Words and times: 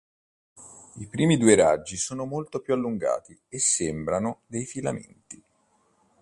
I 0.95 1.05
primi 1.09 1.37
due 1.37 1.53
raggi 1.53 1.95
sono 1.95 2.25
molto 2.25 2.59
più 2.59 2.73
allungati 2.73 3.39
e 3.47 3.59
sembrano 3.59 4.41
dei 4.47 4.65
filamenti. 4.65 5.43